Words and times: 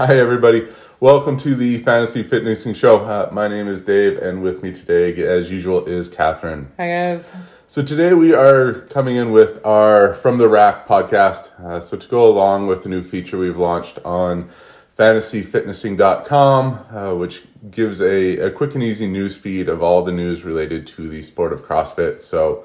Hi, 0.00 0.16
everybody. 0.16 0.66
Welcome 0.98 1.36
to 1.40 1.54
the 1.54 1.76
Fantasy 1.82 2.22
Fitnessing 2.22 2.72
Show. 2.72 3.00
Uh, 3.00 3.28
my 3.30 3.48
name 3.48 3.68
is 3.68 3.82
Dave, 3.82 4.16
and 4.16 4.42
with 4.42 4.62
me 4.62 4.72
today, 4.72 5.14
as 5.22 5.50
usual, 5.50 5.84
is 5.84 6.08
Catherine. 6.08 6.72
Hi, 6.78 6.88
guys. 6.88 7.30
So 7.66 7.82
today 7.82 8.14
we 8.14 8.32
are 8.32 8.80
coming 8.88 9.16
in 9.16 9.30
with 9.30 9.60
our 9.62 10.14
From 10.14 10.38
the 10.38 10.48
Rack 10.48 10.88
podcast. 10.88 11.50
Uh, 11.62 11.80
so 11.80 11.98
to 11.98 12.08
go 12.08 12.26
along 12.26 12.66
with 12.66 12.82
the 12.82 12.88
new 12.88 13.02
feature 13.02 13.36
we've 13.36 13.58
launched 13.58 13.98
on 14.02 14.48
fantasyfitnessing.com, 14.98 16.96
uh, 16.96 17.14
which 17.14 17.42
gives 17.70 18.00
a, 18.00 18.38
a 18.38 18.50
quick 18.50 18.72
and 18.72 18.82
easy 18.82 19.06
news 19.06 19.36
feed 19.36 19.68
of 19.68 19.82
all 19.82 20.02
the 20.02 20.12
news 20.12 20.44
related 20.44 20.86
to 20.86 21.10
the 21.10 21.20
sport 21.20 21.52
of 21.52 21.62
CrossFit. 21.62 22.22
So 22.22 22.64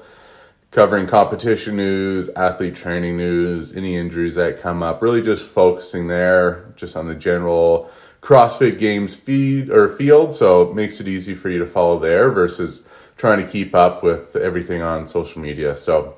covering 0.70 1.06
competition 1.06 1.76
news, 1.76 2.28
athlete 2.30 2.74
training 2.74 3.16
news, 3.16 3.72
any 3.72 3.96
injuries 3.96 4.34
that 4.34 4.60
come 4.60 4.82
up, 4.82 5.00
really 5.00 5.22
just 5.22 5.46
focusing 5.46 6.08
there 6.08 6.72
just 6.76 6.96
on 6.96 7.06
the 7.06 7.14
general 7.14 7.90
CrossFit 8.20 8.78
Games 8.78 9.14
feed 9.14 9.70
or 9.70 9.88
field, 9.88 10.34
so 10.34 10.62
it 10.62 10.74
makes 10.74 11.00
it 11.00 11.06
easy 11.06 11.34
for 11.34 11.48
you 11.48 11.58
to 11.60 11.66
follow 11.66 11.98
there 11.98 12.30
versus 12.30 12.82
trying 13.16 13.44
to 13.44 13.50
keep 13.50 13.74
up 13.74 14.02
with 14.02 14.36
everything 14.36 14.82
on 14.82 15.06
social 15.06 15.40
media. 15.40 15.76
So 15.76 16.16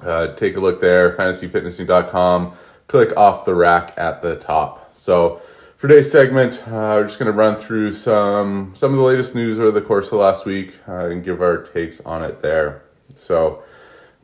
uh, 0.00 0.34
take 0.34 0.56
a 0.56 0.60
look 0.60 0.80
there, 0.80 1.12
fantasyfitnessing.com. 1.12 2.54
Click 2.88 3.16
off 3.16 3.44
the 3.44 3.54
rack 3.54 3.94
at 3.96 4.22
the 4.22 4.36
top. 4.36 4.90
So 4.96 5.40
for 5.76 5.86
today's 5.88 6.10
segment, 6.10 6.62
uh, 6.66 6.96
we're 6.96 7.04
just 7.04 7.18
going 7.18 7.30
to 7.30 7.38
run 7.38 7.56
through 7.56 7.92
some 7.92 8.72
some 8.74 8.92
of 8.92 8.98
the 8.98 9.04
latest 9.04 9.34
news 9.34 9.58
over 9.58 9.70
the 9.70 9.80
course 9.80 10.08
of 10.08 10.14
last 10.14 10.44
week 10.44 10.74
uh, 10.88 11.06
and 11.06 11.22
give 11.22 11.40
our 11.40 11.62
takes 11.62 12.00
on 12.00 12.24
it 12.24 12.40
there. 12.42 12.82
So 13.14 13.62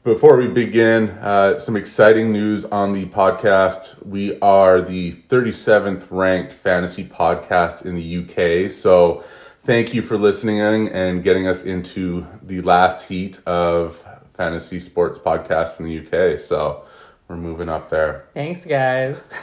before 0.05 0.37
we 0.37 0.47
begin, 0.47 1.09
uh, 1.23 1.57
some 1.57 1.77
exciting 1.77 2.31
news 2.31 2.67
on 2.67 2.93
the 2.93 3.07
podcast. 3.07 3.95
We 4.05 4.39
are 4.41 4.83
the 4.83 5.13
37th 5.13 6.07
ranked 6.11 6.53
fantasy 6.53 7.07
podcast 7.07 7.87
in 7.87 7.95
the 7.95 8.19
UK. 8.19 8.71
So 8.71 9.25
thank 9.63 9.95
you 9.95 10.03
for 10.03 10.19
listening 10.19 10.61
and 10.61 11.23
getting 11.23 11.47
us 11.47 11.63
into 11.63 12.27
the 12.43 12.61
last 12.61 13.09
heat 13.09 13.41
of 13.47 14.05
fantasy 14.35 14.79
sports 14.79 15.19
podcasts 15.19 15.81
in 15.81 15.87
the 15.87 15.99
UK. 16.01 16.39
So 16.39 16.85
we're 17.27 17.37
moving 17.37 17.71
up 17.71 17.89
there. 17.89 18.27
Thanks, 18.35 18.65
guys. 18.65 19.27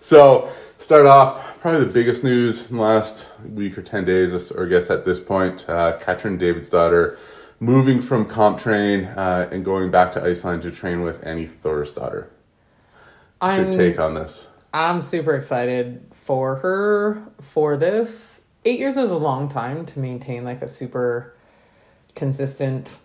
So, 0.00 0.50
start 0.78 1.06
off, 1.06 1.60
probably 1.60 1.84
the 1.84 1.92
biggest 1.92 2.24
news 2.24 2.68
in 2.68 2.74
the 2.74 2.82
last 2.82 3.28
week 3.54 3.78
or 3.78 3.82
10 3.82 4.04
days, 4.04 4.50
or 4.50 4.66
I 4.66 4.68
guess 4.68 4.90
at 4.90 5.04
this 5.04 5.20
point, 5.20 5.64
uh, 5.68 5.96
Katrin 6.00 6.40
Davidsdottir 6.40 7.18
moving 7.62 8.00
from 8.00 8.24
CompTrain 8.24 9.16
uh, 9.16 9.48
and 9.52 9.64
going 9.64 9.88
back 9.88 10.10
to 10.10 10.20
Iceland 10.20 10.62
to 10.62 10.70
train 10.72 11.02
with 11.02 11.24
Annie 11.24 11.46
Thorisdottir. 11.46 12.26
What's 13.38 13.56
your 13.56 13.72
take 13.72 14.00
on 14.00 14.14
this? 14.14 14.48
I'm 14.74 15.00
super 15.00 15.36
excited 15.36 16.04
for 16.12 16.56
her 16.56 17.22
for 17.40 17.76
this. 17.76 18.42
Eight 18.64 18.80
years 18.80 18.96
is 18.96 19.12
a 19.12 19.16
long 19.16 19.48
time 19.48 19.86
to 19.86 20.00
maintain 20.00 20.42
like 20.42 20.60
a 20.60 20.66
super 20.66 21.36
consistent, 22.16 22.98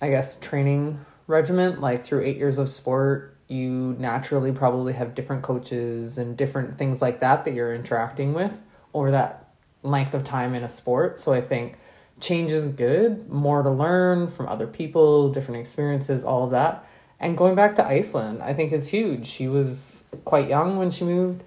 I 0.00 0.08
guess, 0.08 0.36
training 0.36 0.98
regimen. 1.26 1.78
Like 1.82 2.02
through 2.02 2.24
eight 2.24 2.38
years 2.38 2.56
of 2.56 2.70
sport, 2.70 3.36
you 3.48 3.94
naturally 3.98 4.52
probably 4.52 4.94
have 4.94 5.14
different 5.14 5.42
coaches 5.42 6.16
and 6.16 6.34
different 6.34 6.78
things 6.78 7.02
like 7.02 7.20
that 7.20 7.44
that 7.44 7.52
you're 7.52 7.74
interacting 7.74 8.32
with 8.32 8.62
over 8.94 9.10
that 9.10 9.50
length 9.82 10.14
of 10.14 10.24
time 10.24 10.54
in 10.54 10.64
a 10.64 10.68
sport. 10.68 11.18
So 11.18 11.34
I 11.34 11.42
think 11.42 11.76
change 12.20 12.50
is 12.50 12.68
good, 12.68 13.28
more 13.28 13.62
to 13.62 13.70
learn 13.70 14.28
from 14.28 14.48
other 14.48 14.66
people, 14.66 15.30
different 15.32 15.60
experiences, 15.60 16.24
all 16.24 16.44
of 16.44 16.50
that. 16.52 16.86
And 17.20 17.36
going 17.36 17.54
back 17.54 17.76
to 17.76 17.86
Iceland, 17.86 18.42
I 18.42 18.52
think 18.54 18.72
is 18.72 18.88
huge. 18.88 19.26
She 19.26 19.48
was 19.48 20.06
quite 20.24 20.48
young 20.48 20.76
when 20.76 20.90
she 20.90 21.04
moved 21.04 21.42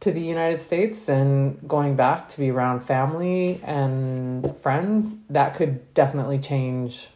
to 0.00 0.10
the 0.10 0.20
United 0.20 0.60
States 0.60 1.08
and 1.08 1.58
going 1.68 1.94
back 1.96 2.28
to 2.30 2.38
be 2.38 2.50
around 2.50 2.80
family 2.80 3.60
and 3.64 4.56
friends, 4.58 5.16
that 5.28 5.54
could 5.54 5.92
definitely 5.94 6.38
change 6.38 7.08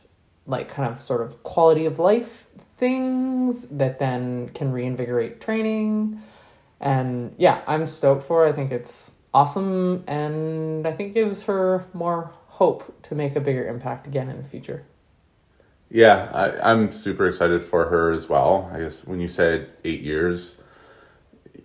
like 0.47 0.69
kind 0.69 0.93
of 0.93 1.00
sort 1.00 1.22
of 1.22 1.43
quality 1.43 1.87
of 1.87 1.99
life 1.99 2.47
things 2.76 3.66
that 3.69 3.99
then 3.99 4.49
can 4.50 4.72
reinvigorate 4.72 5.41
training. 5.41 6.20
And 6.81 7.34
yeah, 7.38 7.62
I'm 7.66 7.87
stoked 7.87 8.25
for. 8.25 8.47
It. 8.47 8.50
I 8.50 8.53
think 8.53 8.72
it's 8.72 9.12
awesome 9.32 10.04
and 10.06 10.87
I 10.87 10.93
think 10.93 11.15
gives 11.15 11.43
her 11.44 11.84
more 11.93 12.31
hope 12.54 13.03
to 13.03 13.16
make 13.16 13.34
a 13.34 13.41
bigger 13.41 13.66
impact 13.66 14.06
again 14.06 14.28
in 14.28 14.37
the 14.37 14.48
future. 14.48 14.84
Yeah, 15.91 16.31
I, 16.32 16.70
I'm 16.70 16.92
super 16.92 17.26
excited 17.26 17.65
for 17.65 17.87
her 17.87 18.12
as 18.12 18.28
well. 18.28 18.70
I 18.72 18.78
guess 18.78 19.04
when 19.04 19.19
you 19.20 19.26
said 19.26 19.70
eight 19.82 20.03
years, 20.03 20.54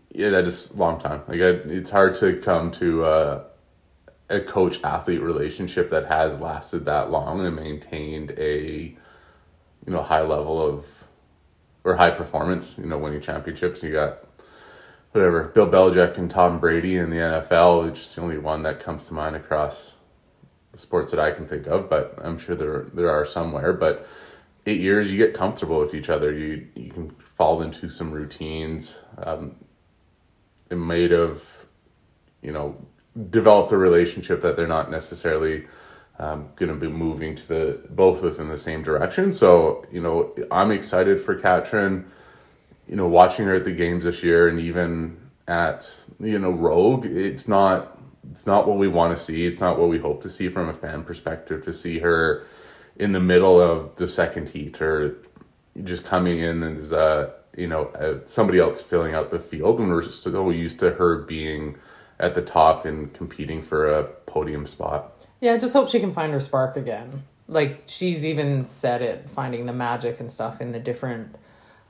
yeah, 0.09 0.29
that 0.29 0.47
is 0.47 0.71
a 0.71 0.75
long 0.75 0.99
time. 0.99 1.21
Like 1.27 1.41
I, 1.41 1.49
it's 1.69 1.91
hard 1.91 2.15
to 2.15 2.37
come 2.37 2.71
to 2.71 3.05
a, 3.05 3.45
a 4.29 4.39
coach 4.39 4.83
athlete 4.83 5.21
relationship 5.21 5.91
that 5.91 6.07
has 6.07 6.39
lasted 6.39 6.85
that 6.85 7.11
long 7.11 7.45
and 7.45 7.55
maintained 7.55 8.31
a 8.37 8.95
you 9.85 9.93
know 9.93 10.01
high 10.01 10.21
level 10.21 10.59
of 10.59 10.87
or 11.83 11.95
high 11.95 12.11
performance. 12.11 12.79
You 12.79 12.87
know, 12.87 12.97
winning 12.97 13.21
championships. 13.21 13.83
You 13.83 13.91
got 13.91 14.25
whatever 15.11 15.43
Bill 15.49 15.67
Belichick 15.67 16.17
and 16.17 16.31
Tom 16.31 16.59
Brady 16.59 16.97
in 16.97 17.11
the 17.11 17.17
NFL, 17.17 17.85
which 17.85 17.99
is 17.99 18.15
the 18.15 18.21
only 18.21 18.39
one 18.39 18.63
that 18.63 18.79
comes 18.79 19.05
to 19.05 19.13
mind 19.13 19.35
across 19.35 19.98
sports 20.79 21.11
that 21.11 21.19
I 21.19 21.31
can 21.31 21.45
think 21.45 21.67
of, 21.67 21.89
but 21.89 22.17
I'm 22.21 22.37
sure 22.37 22.55
there 22.55 22.87
there 22.93 23.09
are 23.09 23.25
somewhere. 23.25 23.73
But 23.73 24.07
eight 24.65 24.79
years, 24.79 25.11
you 25.11 25.17
get 25.17 25.33
comfortable 25.33 25.79
with 25.79 25.93
each 25.93 26.09
other. 26.09 26.31
You 26.31 26.67
you 26.75 26.91
can 26.91 27.09
fall 27.35 27.61
into 27.61 27.89
some 27.89 28.11
routines. 28.11 28.99
Um, 29.17 29.55
it 30.69 30.75
might 30.75 31.11
have, 31.11 31.43
you 32.41 32.51
know, 32.51 32.77
developed 33.29 33.71
a 33.71 33.77
relationship 33.77 34.41
that 34.41 34.55
they're 34.55 34.67
not 34.67 34.91
necessarily 34.91 35.65
um, 36.19 36.49
going 36.55 36.69
to 36.69 36.75
be 36.75 36.87
moving 36.87 37.35
to 37.35 37.47
the 37.47 37.81
both 37.89 38.21
within 38.21 38.49
the 38.49 38.57
same 38.57 38.83
direction. 38.83 39.31
So 39.31 39.85
you 39.91 40.01
know, 40.01 40.35
I'm 40.51 40.71
excited 40.71 41.19
for 41.19 41.35
Katrin. 41.35 42.05
You 42.87 42.95
know, 42.95 43.07
watching 43.07 43.45
her 43.45 43.55
at 43.55 43.65
the 43.65 43.71
games 43.71 44.03
this 44.03 44.23
year, 44.23 44.47
and 44.47 44.59
even 44.59 45.17
at 45.47 45.89
you 46.19 46.39
know 46.39 46.51
Rogue, 46.51 47.05
it's 47.05 47.47
not 47.47 47.98
it's 48.31 48.45
not 48.45 48.67
what 48.67 48.77
we 48.77 48.87
want 48.87 49.15
to 49.15 49.21
see. 49.21 49.45
It's 49.45 49.61
not 49.61 49.79
what 49.79 49.89
we 49.89 49.97
hope 49.97 50.21
to 50.23 50.29
see 50.29 50.49
from 50.49 50.69
a 50.69 50.73
fan 50.73 51.03
perspective 51.03 51.63
to 51.65 51.73
see 51.73 51.99
her 51.99 52.45
in 52.97 53.11
the 53.11 53.19
middle 53.19 53.59
of 53.59 53.95
the 53.95 54.07
second 54.07 54.49
heat 54.49 54.81
or 54.81 55.17
just 55.83 56.03
coming 56.05 56.39
in 56.39 56.61
as 56.63 56.91
uh, 56.91 57.31
you 57.55 57.67
know 57.67 57.85
uh, 57.87 58.19
somebody 58.25 58.59
else 58.59 58.81
filling 58.81 59.15
out 59.15 59.29
the 59.29 59.39
field 59.39 59.79
when 59.79 59.89
we're 59.89 60.01
so 60.01 60.49
used 60.49 60.79
to 60.79 60.91
her 60.91 61.19
being 61.23 61.75
at 62.19 62.35
the 62.35 62.41
top 62.41 62.85
and 62.85 63.13
competing 63.13 63.61
for 63.61 63.89
a 63.89 64.03
podium 64.03 64.67
spot. 64.67 65.25
Yeah, 65.39 65.53
I 65.53 65.57
just 65.57 65.73
hope 65.73 65.89
she 65.89 65.99
can 65.99 66.13
find 66.13 66.33
her 66.33 66.39
spark 66.39 66.75
again. 66.75 67.23
Like 67.47 67.83
she's 67.85 68.25
even 68.25 68.65
said 68.65 69.01
it, 69.01 69.29
finding 69.29 69.65
the 69.65 69.73
magic 69.73 70.19
and 70.19 70.31
stuff 70.31 70.59
in 70.61 70.71
the 70.71 70.79
different 70.79 71.35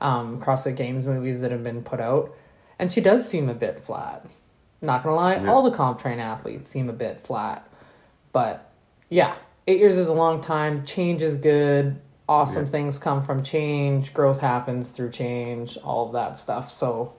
um, 0.00 0.40
CrossFit 0.40 0.76
Games 0.76 1.06
movies 1.06 1.40
that 1.40 1.50
have 1.50 1.64
been 1.64 1.82
put 1.82 2.00
out, 2.00 2.34
and 2.78 2.90
she 2.90 3.00
does 3.00 3.28
seem 3.28 3.48
a 3.48 3.54
bit 3.54 3.80
flat. 3.80 4.24
Not 4.82 5.02
gonna 5.02 5.16
lie, 5.16 5.36
yeah. 5.36 5.50
all 5.50 5.62
the 5.62 5.76
CompTrain 5.76 6.18
athletes 6.18 6.68
seem 6.68 6.88
a 6.88 6.92
bit 6.92 7.20
flat. 7.20 7.68
But 8.32 8.72
yeah, 9.08 9.34
eight 9.66 9.78
years 9.78 9.98
is 9.98 10.08
a 10.08 10.14
long 10.14 10.40
time. 10.40 10.84
Change 10.84 11.22
is 11.22 11.36
good. 11.36 12.00
Awesome 12.28 12.64
yeah. 12.64 12.70
things 12.70 12.98
come 12.98 13.22
from 13.22 13.42
change. 13.42 14.14
Growth 14.14 14.40
happens 14.40 14.90
through 14.90 15.10
change. 15.10 15.76
All 15.78 16.06
of 16.06 16.12
that 16.12 16.38
stuff. 16.38 16.70
So 16.70 17.12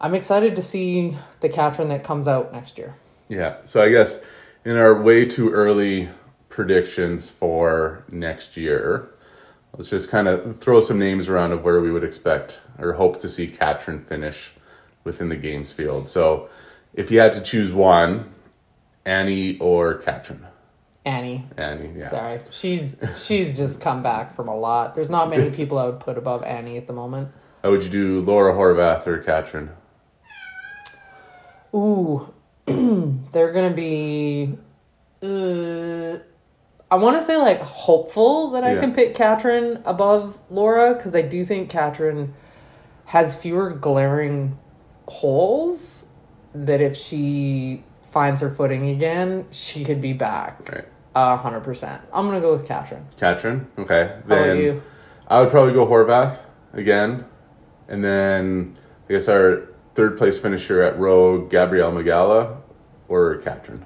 I'm 0.00 0.14
excited 0.14 0.56
to 0.56 0.62
see 0.62 1.16
the 1.40 1.48
Katrin 1.48 1.88
that 1.90 2.02
comes 2.02 2.26
out 2.26 2.52
next 2.52 2.78
year. 2.78 2.94
Yeah. 3.28 3.56
So 3.62 3.82
I 3.82 3.90
guess 3.90 4.22
in 4.64 4.76
our 4.76 5.00
way 5.00 5.26
too 5.26 5.50
early 5.50 6.08
predictions 6.48 7.28
for 7.28 8.04
next 8.10 8.56
year, 8.56 9.10
let's 9.76 9.90
just 9.90 10.10
kind 10.10 10.26
of 10.26 10.58
throw 10.58 10.80
some 10.80 10.98
names 10.98 11.28
around 11.28 11.52
of 11.52 11.62
where 11.62 11.80
we 11.80 11.92
would 11.92 12.02
expect 12.02 12.60
or 12.78 12.94
hope 12.94 13.20
to 13.20 13.28
see 13.28 13.46
Katrin 13.46 14.04
finish 14.04 14.52
within 15.04 15.28
the 15.28 15.36
games 15.36 15.70
field. 15.70 16.08
So 16.08 16.48
if 16.94 17.10
you 17.10 17.20
had 17.20 17.32
to 17.34 17.40
choose 17.40 17.72
one, 17.72 18.32
Annie 19.04 19.58
or 19.58 19.94
Katrin? 19.94 20.46
Annie. 21.04 21.46
Annie, 21.56 21.92
yeah. 21.96 22.10
Sorry. 22.10 22.40
She's 22.50 22.96
she's 23.16 23.56
just 23.56 23.80
come 23.80 24.02
back 24.02 24.34
from 24.34 24.48
a 24.48 24.56
lot. 24.56 24.94
There's 24.94 25.10
not 25.10 25.30
many 25.30 25.50
people 25.50 25.78
I 25.78 25.86
would 25.86 26.00
put 26.00 26.18
above 26.18 26.42
Annie 26.42 26.76
at 26.76 26.86
the 26.86 26.92
moment. 26.92 27.30
How 27.62 27.70
would 27.70 27.82
you 27.82 27.90
do 27.90 28.20
Laura 28.20 28.52
Horvath 28.52 29.06
or 29.06 29.18
Katrin? 29.18 29.70
Ooh. 31.74 32.32
They're 32.66 33.52
gonna 33.52 33.74
be 33.74 34.54
uh, 35.22 36.18
I 36.90 36.96
want 36.96 37.16
to 37.16 37.22
say 37.22 37.36
like 37.36 37.60
hopeful 37.60 38.50
that 38.50 38.64
I 38.64 38.74
yeah. 38.74 38.80
can 38.80 38.92
pick 38.92 39.14
Katrin 39.14 39.80
above 39.84 40.40
Laura 40.50 40.94
because 40.94 41.14
I 41.14 41.22
do 41.22 41.44
think 41.44 41.70
Katrin 41.70 42.34
has 43.06 43.34
fewer 43.34 43.70
glaring 43.70 44.58
holes 45.08 46.04
that 46.54 46.80
if 46.80 46.96
she 46.96 47.82
finds 48.10 48.40
her 48.40 48.50
footing 48.50 48.88
again, 48.90 49.46
she 49.50 49.84
could 49.84 50.00
be 50.00 50.12
back. 50.12 50.70
Right. 50.70 50.84
A 51.14 51.36
hundred 51.36 51.60
percent. 51.60 52.00
I'm 52.12 52.26
gonna 52.26 52.40
go 52.40 52.52
with 52.52 52.66
Katrin. 52.66 53.04
Katrin, 53.18 53.66
okay. 53.78 54.18
Then 54.26 54.80
I 55.28 55.40
would 55.40 55.50
probably 55.50 55.72
go 55.72 55.86
Horvath 55.86 56.40
again, 56.72 57.24
and 57.88 58.02
then 58.02 58.76
I 59.08 59.12
guess 59.12 59.28
our 59.28 59.68
third 59.94 60.16
place 60.16 60.38
finisher 60.38 60.82
at 60.82 60.98
Rogue, 60.98 61.50
Gabrielle 61.50 61.92
Migala 61.92 62.56
or 63.08 63.36
Katrin? 63.38 63.84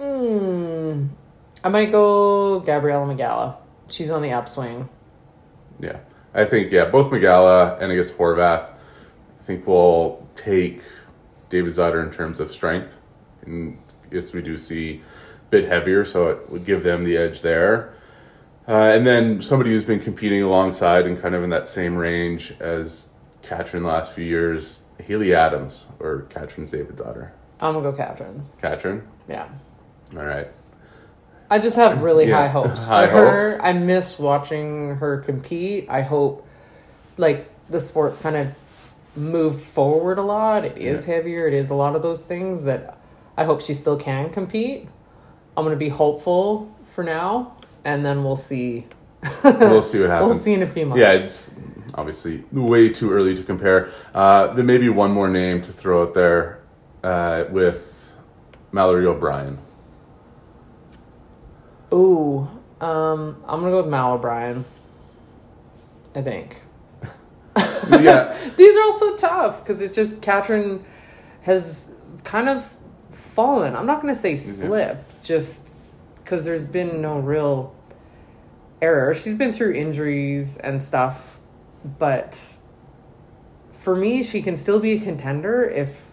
Mm, 0.00 1.08
I 1.64 1.68
might 1.68 1.90
go 1.90 2.60
Gabriella 2.60 3.06
Migala. 3.06 3.56
She's 3.88 4.10
on 4.10 4.22
the 4.22 4.32
upswing. 4.32 4.88
Yeah, 5.80 5.98
I 6.34 6.44
think 6.44 6.70
yeah, 6.70 6.86
both 6.86 7.10
Migala 7.10 7.80
and 7.80 7.90
I 7.90 7.96
guess 7.96 8.10
Horvath. 8.10 8.70
I 9.40 9.44
think 9.44 9.66
will 9.66 10.28
take 10.34 10.82
Davidsdottir 11.50 12.04
in 12.04 12.10
terms 12.10 12.40
of 12.40 12.52
strength, 12.52 12.98
and 13.44 13.78
yes, 14.10 14.32
we 14.32 14.42
do 14.42 14.56
see 14.58 15.02
a 15.46 15.50
bit 15.50 15.64
heavier, 15.64 16.04
so 16.04 16.28
it 16.28 16.50
would 16.50 16.64
give 16.64 16.82
them 16.82 17.04
the 17.04 17.16
edge 17.16 17.40
there. 17.40 17.94
Uh, 18.66 18.72
and 18.94 19.06
then 19.06 19.40
somebody 19.40 19.70
who's 19.70 19.84
been 19.84 20.00
competing 20.00 20.42
alongside 20.42 21.06
and 21.06 21.20
kind 21.20 21.34
of 21.34 21.42
in 21.42 21.48
that 21.50 21.68
same 21.68 21.96
range 21.96 22.52
as 22.60 23.08
Katrin 23.42 23.82
the 23.82 23.88
last 23.88 24.12
few 24.12 24.24
years, 24.24 24.82
Haley 25.02 25.34
Adams 25.34 25.86
or 26.00 26.22
Katrin 26.28 26.64
Davidsdottir. 26.66 27.30
I'm 27.60 27.74
gonna 27.74 27.90
go 27.90 27.96
Katrin. 27.96 28.44
Katrin. 28.60 29.02
Yeah. 29.28 29.48
All 30.16 30.24
right. 30.24 30.48
I 31.50 31.58
just 31.58 31.76
have 31.76 32.02
really 32.02 32.28
Yeah, 32.28 32.42
high 32.42 32.48
hopes 32.48 32.86
high 32.88 33.06
her. 33.06 33.52
hopes. 33.52 33.60
I 33.64 33.72
miss 33.72 34.18
watching 34.18 34.96
her 34.96 35.18
compete. 35.22 35.86
I 35.88 36.02
hope, 36.02 36.46
like, 37.16 37.50
the 37.70 37.80
sport's 37.80 38.18
kind 38.18 38.36
of 38.36 38.48
moved 39.18 39.60
forward 39.60 40.18
a 40.18 40.22
lot. 40.22 40.64
It 40.64 40.78
is 40.78 41.06
Yeah. 41.06 41.14
heavier. 41.14 41.46
It 41.46 41.54
is 41.54 41.70
a 41.70 41.74
lot 41.74 41.94
of 41.96 42.02
those 42.02 42.22
things 42.24 42.62
that 42.64 42.98
I 43.36 43.44
hope 43.44 43.60
she 43.60 43.74
still 43.74 43.96
can 43.96 44.30
compete. 44.30 44.88
I'm 45.56 45.64
going 45.64 45.74
to 45.74 45.78
be 45.78 45.88
hopeful 45.88 46.72
for 46.84 47.02
now, 47.04 47.56
and 47.84 48.04
then 48.04 48.22
we'll 48.24 48.36
see. 48.36 48.86
We'll 49.42 49.82
see 49.82 50.00
what 50.00 50.10
happens. 50.10 50.28
We'll 50.30 50.38
see 50.38 50.54
in 50.54 50.62
a 50.62 50.66
few 50.66 50.86
months. 50.86 51.00
Yeah, 51.00 51.12
it's 51.12 51.50
obviously 51.94 52.44
way 52.52 52.88
too 52.88 53.10
early 53.10 53.34
to 53.34 53.42
compare. 53.42 53.90
Uh, 54.14 54.48
there 54.54 54.64
may 54.64 54.78
be 54.78 54.88
one 54.88 55.10
more 55.10 55.28
name 55.28 55.60
to 55.62 55.72
throw 55.72 56.02
out 56.02 56.14
there 56.14 56.60
uh, 57.02 57.44
with 57.50 58.12
Mallory 58.72 59.06
O'Brien. 59.06 59.58
Ooh, 61.92 62.46
um, 62.80 63.36
I'm 63.46 63.60
gonna 63.60 63.70
go 63.70 63.78
with 63.82 63.86
Mal 63.90 64.14
O'Brien. 64.14 64.64
I 66.14 66.22
think. 66.22 66.62
yeah, 68.00 68.36
These 68.56 68.76
are 68.76 68.82
all 68.82 68.92
so 68.92 69.16
tough 69.16 69.62
because 69.62 69.80
it's 69.80 69.94
just 69.94 70.22
Katrin 70.22 70.84
has 71.42 72.20
kind 72.24 72.48
of 72.48 72.62
fallen. 73.10 73.76
I'm 73.76 73.86
not 73.86 74.00
gonna 74.00 74.14
say 74.14 74.34
mm-hmm. 74.34 74.66
slip, 74.66 75.22
just 75.22 75.74
because 76.16 76.44
there's 76.44 76.62
been 76.62 77.00
no 77.00 77.18
real 77.18 77.74
error. 78.82 79.14
She's 79.14 79.34
been 79.34 79.52
through 79.52 79.72
injuries 79.72 80.56
and 80.58 80.82
stuff, 80.82 81.40
but 81.98 82.58
for 83.72 83.96
me, 83.96 84.22
she 84.22 84.42
can 84.42 84.56
still 84.56 84.80
be 84.80 84.92
a 84.92 85.00
contender 85.00 85.64
if 85.64 86.08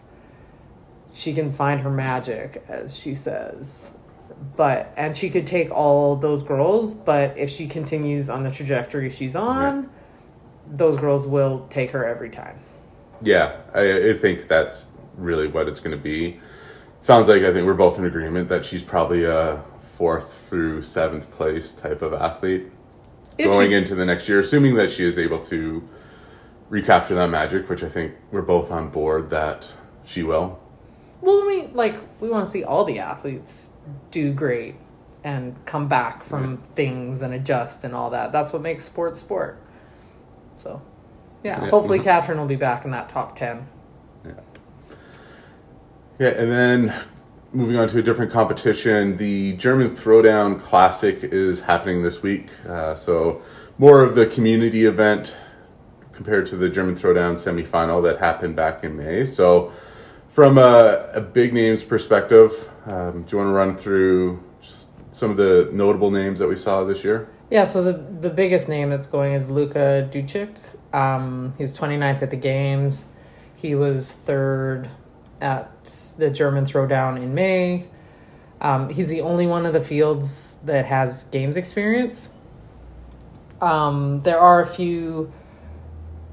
she 1.14 1.34
can 1.34 1.52
find 1.52 1.82
her 1.82 1.90
magic, 1.90 2.64
as 2.68 2.98
she 2.98 3.16
says. 3.16 3.92
But 4.56 4.94
and 4.96 5.16
she 5.16 5.30
could 5.30 5.48
take 5.48 5.72
all 5.72 6.16
those 6.16 6.44
girls, 6.44 6.94
but 6.94 7.38
if 7.38 7.50
she 7.50 7.68
continues 7.68 8.30
on 8.30 8.44
the 8.44 8.52
trajectory 8.52 9.10
she's 9.10 9.36
on, 9.36 9.90
those 10.72 10.98
girls 10.98 11.28
will 11.28 11.68
take 11.70 11.92
her 11.92 12.06
every 12.06 12.30
time. 12.30 12.60
yeah, 13.22 13.58
I, 13.74 14.10
I 14.10 14.14
think 14.14 14.48
that's 14.48 14.88
really 15.18 15.48
what 15.48 15.68
it's 15.68 15.80
going 15.80 15.96
to 15.96 16.02
be. 16.02 16.40
Sounds 17.00 17.28
like 17.30 17.44
I 17.44 17.54
think 17.54 17.66
we're 17.66 17.74
both 17.76 17.98
in 17.98 18.06
agreement 18.06 18.50
that 18.50 18.66
she's 18.66 18.84
probably 18.84 19.24
a 19.26 19.64
fourth 19.96 20.48
through 20.50 20.82
seventh 20.82 21.30
place 21.32 21.72
type 21.72 22.02
of 22.02 22.14
athlete 22.14 22.66
If 23.38 23.48
going 23.48 23.70
she- 23.70 23.76
into 23.76 23.96
the 23.96 24.06
next 24.06 24.28
year, 24.28 24.40
assuming 24.40 24.76
that 24.76 24.90
she 24.92 25.06
is 25.06 25.18
able 25.20 25.40
to 25.46 25.88
recapture 26.70 27.16
that 27.16 27.30
magic, 27.30 27.70
which 27.70 27.84
I 27.84 27.90
think 27.90 28.14
we're 28.32 28.42
both 28.42 28.72
on 28.72 28.90
board 28.90 29.30
that 29.30 29.72
she 30.04 30.24
will. 30.24 30.60
Well, 31.22 31.46
we 31.46 31.68
like 31.68 31.96
we 32.20 32.28
want 32.30 32.46
to 32.46 32.52
see 32.52 32.64
all 32.64 32.84
the 32.86 33.00
athletes 33.00 33.70
do 34.12 34.34
great 34.34 34.76
and 35.24 35.56
come 35.66 35.88
back 35.88 36.24
from 36.24 36.58
things 36.76 37.22
and 37.22 37.34
adjust 37.34 37.84
and 37.84 37.96
all 37.96 38.10
that. 38.12 38.32
That's 38.32 38.52
what 38.52 38.62
makes 38.62 38.84
sport 38.84 39.16
sport. 39.18 39.60
So, 40.58 40.82
yeah, 41.44 41.64
Yeah. 41.64 41.70
hopefully 41.70 42.00
Katrin 42.08 42.38
will 42.38 42.46
be 42.46 42.56
back 42.56 42.86
in 42.86 42.92
that 42.92 43.10
top 43.10 43.36
ten. 43.36 43.68
Yeah, 44.26 44.32
Yeah, 46.20 46.30
and 46.30 46.52
then 46.52 46.94
moving 47.54 47.78
on 47.78 47.88
to 47.88 47.98
a 48.00 48.02
different 48.02 48.32
competition, 48.32 49.16
the 49.18 49.54
German 49.54 49.90
Throwdown 49.96 50.60
Classic 50.60 51.20
is 51.24 51.62
happening 51.62 52.04
this 52.04 52.22
week. 52.22 52.48
Uh, 52.68 52.94
so 52.94 53.42
more 53.78 54.02
of 54.02 54.16
the 54.16 54.26
community 54.26 54.86
event 54.86 55.36
compared 56.12 56.46
to 56.48 56.56
the 56.58 56.70
German 56.70 56.96
Throwdown 56.96 57.34
semifinal 57.36 58.02
that 58.04 58.18
happened 58.18 58.56
back 58.56 58.84
in 58.84 58.98
May. 58.98 59.26
So 59.26 59.72
from 60.30 60.58
a, 60.58 61.10
a 61.14 61.22
big 61.22 61.54
names 61.54 61.84
perspective, 61.84 62.70
um, 62.86 63.24
do 63.24 63.32
you 63.32 63.38
want 63.38 63.50
to 63.50 63.54
run 63.54 63.78
through 63.78 64.44
just 64.44 64.45
some 65.16 65.32
of 65.32 65.38
the 65.38 65.70
notable 65.72 66.12
names 66.12 66.40
that 66.40 66.48
we 66.48 66.58
saw 66.58 66.84
this 66.84 67.02
year? 67.04 67.30
Yeah, 67.50 67.64
so 67.64 67.82
the 67.82 67.94
the 67.94 68.30
biggest 68.30 68.68
name 68.68 68.90
that's 68.90 69.08
going 69.08 69.34
is 69.34 69.50
Luka 69.50 70.10
Dukic. 70.12 70.54
Um, 70.94 71.54
he 71.58 71.64
was 71.64 71.72
29th 71.72 72.22
at 72.22 72.30
the 72.30 72.36
games. 72.36 73.06
He 73.56 73.76
was 73.76 74.14
third 74.14 74.90
at 75.40 75.72
the 76.18 76.30
German 76.30 76.66
Throwdown 76.66 77.18
in 77.22 77.34
May. 77.34 77.88
Um, 78.60 78.90
he's 78.90 79.08
the 79.08 79.22
only 79.22 79.48
one 79.48 79.66
of 79.66 79.72
the 79.72 79.80
fields 79.80 80.58
that 80.66 80.86
has 80.86 81.24
games 81.26 81.56
experience. 81.56 82.30
Um, 83.62 84.20
there 84.20 84.40
are 84.40 84.62
a 84.62 84.68
few 84.68 85.32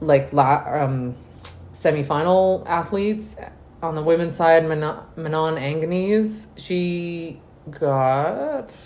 like 0.00 0.32
la- 0.32 0.64
um, 0.66 1.14
semifinal 1.72 2.66
athletes 2.66 3.36
on 3.80 3.94
the 3.94 4.02
women's 4.02 4.34
side. 4.34 4.66
Manon, 4.66 5.04
Manon 5.16 5.54
Angonese, 5.54 6.46
she 6.56 7.40
got 7.70 8.76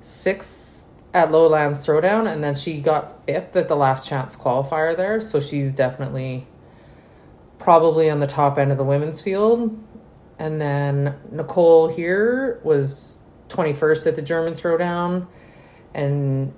sixth 0.00 0.84
at 1.14 1.32
Lowlands 1.32 1.86
Throwdown, 1.86 2.30
and 2.30 2.42
then 2.42 2.54
she 2.54 2.80
got 2.80 3.24
fifth 3.26 3.56
at 3.56 3.68
the 3.68 3.76
last 3.76 4.06
chance 4.06 4.36
qualifier 4.36 4.96
there. 4.96 5.20
So 5.20 5.40
she's 5.40 5.74
definitely 5.74 6.46
probably 7.58 8.10
on 8.10 8.20
the 8.20 8.26
top 8.26 8.58
end 8.58 8.70
of 8.70 8.78
the 8.78 8.84
women's 8.84 9.20
field. 9.20 9.76
And 10.38 10.60
then 10.60 11.16
Nicole 11.32 11.88
here 11.88 12.60
was 12.62 13.18
21st 13.48 14.06
at 14.06 14.16
the 14.16 14.22
German 14.22 14.54
Throwdown, 14.54 15.26
and 15.94 16.52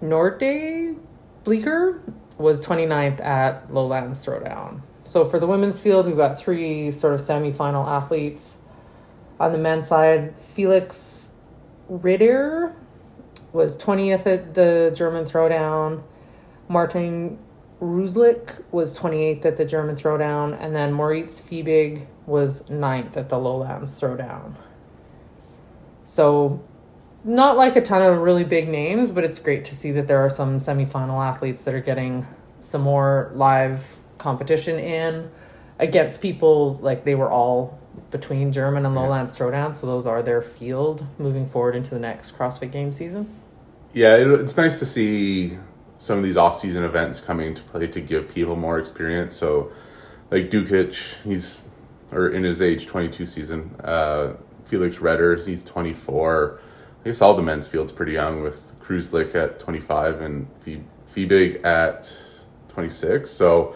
Norte 0.00 0.96
Bleeker 1.44 2.02
was 2.38 2.64
29th 2.64 3.20
at 3.20 3.72
Lowlands 3.72 4.24
Throwdown. 4.24 4.82
So 5.04 5.24
for 5.24 5.38
the 5.38 5.46
women's 5.46 5.80
field, 5.80 6.06
we've 6.06 6.16
got 6.16 6.38
three 6.38 6.90
sort 6.90 7.14
of 7.14 7.20
semifinal 7.20 7.86
athletes. 7.86 8.56
On 9.38 9.52
the 9.52 9.58
men's 9.58 9.88
side, 9.88 10.34
Felix 10.38 11.32
Ritter 11.88 12.74
was 13.52 13.76
20th 13.76 14.26
at 14.26 14.54
the 14.54 14.92
German 14.94 15.24
Throwdown. 15.24 16.02
Martin 16.68 17.38
Ruslik 17.80 18.62
was 18.72 18.98
28th 18.98 19.44
at 19.44 19.56
the 19.56 19.64
German 19.64 19.96
Throwdown. 19.96 20.56
And 20.60 20.74
then 20.74 20.92
Moritz 20.92 21.40
Fiebig 21.40 22.06
was 22.26 22.62
9th 22.64 23.16
at 23.16 23.28
the 23.28 23.38
Lowlands 23.38 24.00
Throwdown. 24.00 24.54
So, 26.04 26.62
not 27.24 27.56
like 27.56 27.76
a 27.76 27.80
ton 27.80 28.02
of 28.02 28.18
really 28.18 28.44
big 28.44 28.68
names, 28.68 29.10
but 29.10 29.24
it's 29.24 29.38
great 29.38 29.64
to 29.66 29.74
see 29.74 29.90
that 29.92 30.06
there 30.06 30.24
are 30.24 30.30
some 30.30 30.58
semifinal 30.58 31.24
athletes 31.24 31.64
that 31.64 31.74
are 31.74 31.80
getting 31.80 32.26
some 32.60 32.82
more 32.82 33.32
live 33.34 33.98
competition 34.18 34.78
in 34.78 35.30
against 35.78 36.22
people 36.22 36.78
like 36.80 37.04
they 37.04 37.14
were 37.14 37.30
all 37.30 37.78
between 38.10 38.52
German 38.52 38.86
and 38.86 38.94
Yeah. 38.94 39.00
Lowlands 39.02 39.36
Throwdown, 39.36 39.74
so 39.74 39.86
those 39.86 40.06
are 40.06 40.22
their 40.22 40.42
field 40.42 41.04
moving 41.18 41.46
forward 41.48 41.74
into 41.74 41.90
the 41.90 42.00
next 42.00 42.36
CrossFit 42.36 42.72
game 42.72 42.92
season. 42.92 43.28
Yeah, 43.92 44.16
it, 44.16 44.26
it's 44.28 44.56
nice 44.56 44.78
to 44.78 44.86
see 44.86 45.58
some 45.98 46.18
of 46.18 46.24
these 46.24 46.36
off-season 46.36 46.84
events 46.84 47.20
coming 47.20 47.48
into 47.48 47.62
play 47.62 47.86
to 47.86 48.00
give 48.00 48.28
people 48.32 48.56
more 48.56 48.78
experience. 48.78 49.34
So, 49.34 49.72
like 50.30 50.50
Dukic, 50.50 51.22
he's 51.24 51.68
or 52.12 52.28
in 52.28 52.44
his 52.44 52.62
age 52.62 52.86
22 52.86 53.26
season. 53.26 53.74
Uh, 53.82 54.34
Felix 54.66 54.96
Redders, 54.96 55.46
he's 55.46 55.64
24. 55.64 56.60
I 57.04 57.08
guess 57.08 57.20
all 57.20 57.34
the 57.34 57.42
men's 57.42 57.66
field's 57.66 57.92
pretty 57.92 58.12
young 58.12 58.42
with 58.42 58.78
Kruzlik 58.80 59.34
at 59.34 59.58
25 59.58 60.20
and 60.20 60.46
Fiebig 61.14 61.64
at 61.64 62.12
26. 62.68 63.28
So 63.30 63.74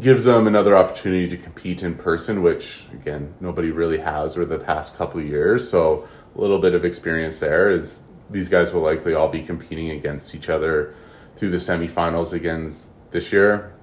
gives 0.00 0.24
them 0.24 0.46
another 0.46 0.76
opportunity 0.76 1.28
to 1.28 1.36
compete 1.36 1.82
in 1.82 1.94
person, 1.94 2.42
which 2.42 2.84
again 2.92 3.34
nobody 3.40 3.70
really 3.70 3.98
has 3.98 4.36
over 4.36 4.46
the 4.46 4.58
past 4.58 4.96
couple 4.96 5.20
years. 5.20 5.68
So 5.68 6.08
a 6.34 6.40
little 6.40 6.58
bit 6.58 6.74
of 6.74 6.84
experience 6.84 7.38
there 7.38 7.70
is 7.70 8.02
these 8.30 8.48
guys 8.48 8.72
will 8.72 8.80
likely 8.80 9.14
all 9.14 9.28
be 9.28 9.42
competing 9.42 9.90
against 9.90 10.34
each 10.34 10.48
other 10.48 10.94
through 11.36 11.50
the 11.50 11.58
semifinals 11.58 12.32
again 12.32 12.70
this 13.10 13.32
year. 13.32 13.74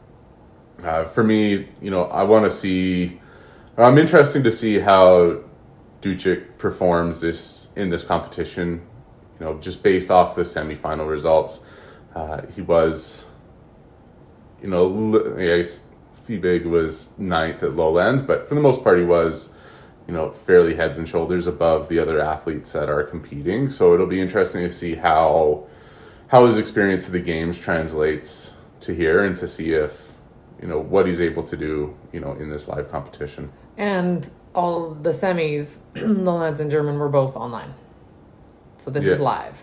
Uh, 0.83 1.05
for 1.05 1.23
me, 1.23 1.67
you 1.81 1.91
know, 1.91 2.05
I 2.05 2.23
want 2.23 2.45
to 2.45 2.51
see. 2.51 3.19
I'm 3.77 3.97
interested 3.97 4.43
to 4.43 4.51
see 4.51 4.79
how 4.79 5.41
Dukic 6.01 6.57
performs 6.57 7.21
this 7.21 7.69
in 7.75 7.89
this 7.89 8.03
competition. 8.03 8.81
You 9.39 9.45
know, 9.45 9.59
just 9.59 9.83
based 9.83 10.11
off 10.11 10.35
the 10.35 10.41
semifinal 10.41 11.09
results, 11.09 11.61
uh, 12.15 12.41
he 12.55 12.61
was 12.61 13.27
you 14.61 14.69
know, 14.69 15.35
I 15.37 15.57
guess 15.57 15.81
Fiebig 16.27 16.65
was 16.65 17.09
ninth 17.17 17.63
at 17.63 17.75
Lowlands, 17.75 18.21
but 18.21 18.47
for 18.47 18.55
the 18.55 18.61
most 18.61 18.83
part, 18.83 18.99
he 18.99 19.03
was, 19.03 19.51
you 20.07 20.13
know, 20.13 20.31
fairly 20.31 20.75
heads 20.75 20.97
and 20.97 21.07
shoulders 21.07 21.47
above 21.47 21.89
the 21.89 21.99
other 21.99 22.19
athletes 22.19 22.71
that 22.73 22.89
are 22.89 23.03
competing. 23.03 23.69
So 23.69 23.93
it'll 23.93 24.07
be 24.07 24.21
interesting 24.21 24.61
to 24.61 24.69
see 24.69 24.95
how 24.95 25.65
how 26.27 26.45
his 26.45 26.57
experience 26.57 27.07
of 27.07 27.13
the 27.13 27.19
games 27.19 27.57
translates 27.57 28.53
to 28.81 28.93
here, 28.93 29.25
and 29.25 29.35
to 29.37 29.47
see 29.47 29.73
if 29.73 30.11
you 30.61 30.67
know 30.67 30.79
what 30.79 31.07
he's 31.07 31.19
able 31.19 31.43
to 31.43 31.57
do, 31.57 31.95
you 32.13 32.19
know, 32.19 32.33
in 32.33 32.49
this 32.49 32.67
live 32.67 32.91
competition. 32.91 33.51
And 33.77 34.29
all 34.53 34.91
the 34.91 35.09
semis, 35.09 35.79
Lowlands 35.95 36.59
and 36.59 36.69
German, 36.69 36.99
were 36.99 37.09
both 37.09 37.35
online. 37.35 37.73
So 38.77 38.91
this 38.91 39.05
is 39.05 39.19
live, 39.19 39.59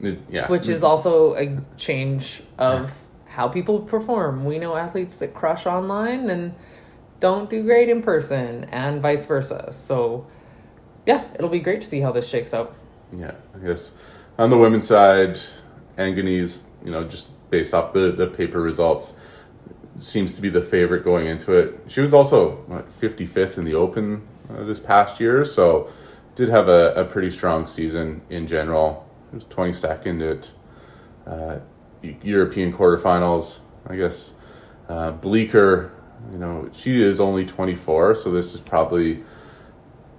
It- 0.00 0.18
yeah, 0.28 0.48
which 0.48 0.68
is 0.68 0.78
mm-hmm. 0.78 0.86
also 0.86 1.34
a 1.36 1.58
change 1.76 2.42
of 2.58 2.92
how 3.36 3.46
people 3.46 3.80
perform. 3.80 4.46
We 4.46 4.58
know 4.58 4.76
athletes 4.76 5.18
that 5.18 5.34
crush 5.34 5.66
online 5.66 6.30
and 6.30 6.54
don't 7.20 7.50
do 7.50 7.62
great 7.62 7.90
in 7.90 8.00
person, 8.00 8.64
and 8.72 9.02
vice 9.02 9.26
versa. 9.26 9.70
So, 9.72 10.26
yeah, 11.04 11.22
it'll 11.34 11.50
be 11.50 11.60
great 11.60 11.82
to 11.82 11.86
see 11.86 12.00
how 12.00 12.12
this 12.12 12.26
shakes 12.26 12.54
out. 12.54 12.74
Yeah, 13.14 13.34
I 13.54 13.58
guess 13.58 13.92
on 14.38 14.48
the 14.48 14.56
women's 14.56 14.86
side, 14.86 15.38
Angonese, 15.98 16.62
you 16.82 16.90
know, 16.90 17.04
just 17.04 17.28
based 17.50 17.74
off 17.74 17.92
the, 17.92 18.10
the 18.10 18.26
paper 18.26 18.62
results, 18.62 19.14
seems 19.98 20.32
to 20.32 20.40
be 20.40 20.48
the 20.48 20.62
favorite 20.62 21.04
going 21.04 21.26
into 21.26 21.52
it. 21.52 21.78
She 21.88 22.00
was 22.00 22.14
also 22.14 22.56
what, 22.68 22.88
55th 23.00 23.58
in 23.58 23.66
the 23.66 23.74
Open 23.74 24.26
uh, 24.48 24.64
this 24.64 24.80
past 24.80 25.20
year, 25.20 25.44
so 25.44 25.92
did 26.36 26.48
have 26.48 26.68
a, 26.68 26.94
a 26.94 27.04
pretty 27.04 27.30
strong 27.30 27.66
season 27.66 28.22
in 28.30 28.46
general. 28.46 29.06
It 29.30 29.34
was 29.34 29.44
22nd 29.44 30.30
at 30.30 31.30
uh, 31.30 31.58
European 32.22 32.72
quarterfinals. 32.72 33.60
I 33.86 33.96
guess 33.96 34.34
uh, 34.88 35.12
Bleeker, 35.12 35.92
you 36.32 36.38
know, 36.38 36.68
she 36.72 37.02
is 37.02 37.20
only 37.20 37.44
24, 37.44 38.14
so 38.16 38.30
this 38.30 38.54
is 38.54 38.60
probably 38.60 39.22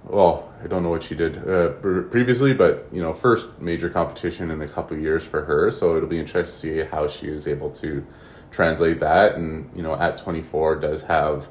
well, 0.08 0.50
I 0.64 0.66
don't 0.66 0.82
know 0.82 0.88
what 0.88 1.02
she 1.02 1.14
did 1.14 1.36
uh, 1.48 1.70
previously, 1.70 2.54
but 2.54 2.86
you 2.90 3.02
know, 3.02 3.12
first 3.12 3.60
major 3.60 3.90
competition 3.90 4.50
in 4.50 4.62
a 4.62 4.68
couple 4.68 4.96
years 4.96 5.24
for 5.24 5.44
her. 5.44 5.70
So 5.70 5.96
it'll 5.96 6.08
be 6.08 6.18
interesting 6.18 6.74
to 6.74 6.84
see 6.84 6.90
how 6.90 7.08
she 7.08 7.28
is 7.28 7.46
able 7.46 7.70
to 7.72 8.04
translate 8.50 9.00
that. 9.00 9.34
And 9.34 9.70
you 9.76 9.82
know, 9.82 9.94
at 9.94 10.16
24, 10.16 10.76
does 10.76 11.02
have 11.02 11.48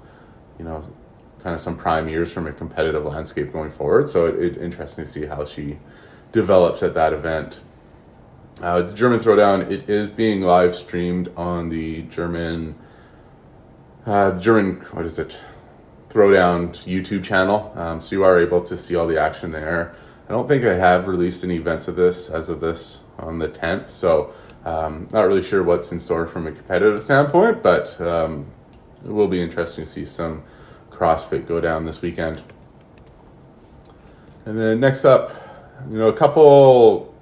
you 0.57 0.65
know 0.65 0.83
kind 1.43 1.53
of 1.53 1.61
some 1.61 1.77
prime 1.77 2.09
years 2.09 2.31
from 2.31 2.47
a 2.47 2.51
competitive 2.51 3.05
landscape 3.05 3.53
going 3.53 3.71
forward. 3.71 4.09
So 4.09 4.25
it, 4.25 4.39
it 4.39 4.57
interesting 4.57 5.05
to 5.05 5.09
see 5.09 5.25
how 5.25 5.45
she 5.45 5.77
develops 6.31 6.81
at 6.83 6.93
that 6.95 7.13
event. 7.13 7.61
Uh, 8.61 8.81
the 8.81 8.93
German 8.93 9.19
Throwdown 9.19 9.69
it 9.69 9.87
is 9.87 10.09
being 10.09 10.41
live 10.41 10.75
streamed 10.75 11.31
on 11.37 11.69
the 11.69 12.01
German 12.03 12.75
uh, 14.07 14.31
German 14.39 14.77
what 14.91 15.05
is 15.05 15.19
it 15.19 15.39
Throwdown 16.09 16.69
YouTube 16.85 17.23
channel, 17.23 17.71
um, 17.75 18.01
so 18.01 18.15
you 18.15 18.23
are 18.23 18.39
able 18.39 18.61
to 18.63 18.75
see 18.75 18.95
all 18.95 19.05
the 19.05 19.21
action 19.21 19.51
there. 19.51 19.93
I 20.27 20.31
don't 20.31 20.47
think 20.47 20.63
I 20.63 20.73
have 20.73 21.07
released 21.07 21.43
any 21.43 21.57
events 21.57 21.87
of 21.87 21.95
this 21.95 22.29
as 22.29 22.49
of 22.49 22.59
this 22.59 23.01
on 23.19 23.37
the 23.37 23.47
10th, 23.47 23.89
so 23.89 24.33
um, 24.65 25.07
not 25.11 25.27
really 25.27 25.43
sure 25.43 25.61
what's 25.61 25.91
in 25.91 25.99
store 25.99 26.25
from 26.25 26.47
a 26.47 26.51
competitive 26.51 27.01
standpoint, 27.01 27.61
but 27.61 27.99
um, 28.01 28.47
it 29.05 29.11
will 29.11 29.27
be 29.27 29.41
interesting 29.41 29.83
to 29.83 29.89
see 29.89 30.05
some 30.05 30.43
CrossFit 30.89 31.45
go 31.45 31.61
down 31.61 31.85
this 31.85 32.01
weekend. 32.01 32.41
And 34.45 34.57
then 34.57 34.79
next 34.79 35.05
up, 35.05 35.31
you 35.89 35.97
know, 35.99 36.07
a 36.07 36.17
couple 36.17 37.13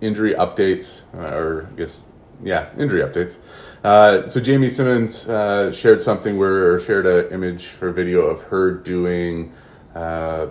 injury 0.00 0.34
updates, 0.34 1.02
uh, 1.14 1.36
or 1.36 1.68
I 1.72 1.76
guess, 1.76 2.04
yeah, 2.42 2.68
injury 2.78 3.02
updates. 3.02 3.36
Uh, 3.84 4.28
so 4.28 4.40
Jamie 4.40 4.68
Simmons 4.68 5.28
uh, 5.28 5.70
shared 5.72 6.00
something 6.00 6.36
where, 6.36 6.74
or 6.74 6.80
shared 6.80 7.06
an 7.06 7.32
image 7.32 7.74
or 7.80 7.90
video 7.90 8.20
of 8.22 8.42
her 8.42 8.72
doing 8.72 9.52
uh, 9.94 10.46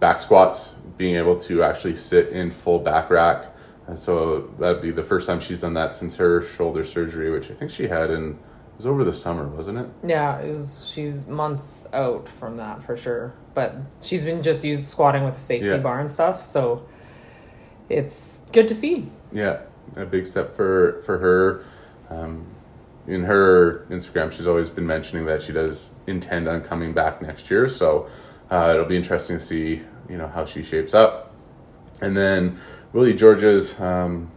back 0.00 0.20
squats, 0.20 0.74
being 0.96 1.16
able 1.16 1.36
to 1.36 1.62
actually 1.62 1.96
sit 1.96 2.28
in 2.28 2.50
full 2.50 2.78
back 2.78 3.10
rack. 3.10 3.46
And 3.86 3.98
so 3.98 4.42
that'd 4.58 4.82
be 4.82 4.90
the 4.90 5.02
first 5.02 5.26
time 5.26 5.40
she's 5.40 5.60
done 5.60 5.74
that 5.74 5.94
since 5.94 6.16
her 6.16 6.40
shoulder 6.42 6.84
surgery, 6.84 7.30
which 7.30 7.50
I 7.50 7.54
think 7.54 7.70
she 7.70 7.86
had 7.88 8.10
in, 8.10 8.30
it 8.30 8.76
was 8.76 8.86
over 8.86 9.04
the 9.04 9.12
summer, 9.12 9.46
wasn't 9.48 9.78
it? 9.78 9.88
Yeah, 10.04 10.38
it 10.40 10.52
was. 10.54 10.88
She's 10.92 11.26
months 11.26 11.86
out 11.92 12.28
from 12.28 12.56
that 12.56 12.82
for 12.82 12.96
sure, 12.96 13.34
but 13.54 13.76
she's 14.00 14.24
been 14.24 14.42
just 14.42 14.64
used 14.64 14.84
squatting 14.84 15.24
with 15.24 15.36
a 15.36 15.40
safety 15.40 15.68
Yeah. 15.68 15.78
bar 15.78 16.00
and 16.00 16.10
stuff. 16.10 16.40
So 16.40 16.86
it's 17.92 18.42
good 18.52 18.68
to 18.68 18.74
see. 18.74 19.08
Yeah, 19.32 19.60
a 19.96 20.06
big 20.06 20.26
step 20.26 20.54
for 20.54 21.02
for 21.04 21.18
her. 21.18 21.64
Um, 22.10 22.46
in 23.06 23.24
her 23.24 23.84
Instagram, 23.90 24.30
she's 24.30 24.46
always 24.46 24.68
been 24.68 24.86
mentioning 24.86 25.26
that 25.26 25.42
she 25.42 25.52
does 25.52 25.94
intend 26.06 26.48
on 26.48 26.60
coming 26.60 26.92
back 26.92 27.20
next 27.20 27.50
year. 27.50 27.66
So 27.66 28.08
uh, 28.50 28.70
it'll 28.74 28.86
be 28.86 28.96
interesting 28.96 29.38
to 29.38 29.42
see 29.42 29.82
you 30.08 30.16
know 30.16 30.28
how 30.28 30.44
she 30.44 30.62
shapes 30.62 30.94
up. 30.94 31.32
And 32.00 32.16
then 32.16 32.58
Willy 32.92 33.14
Georges 33.14 33.78
um, 33.80 34.30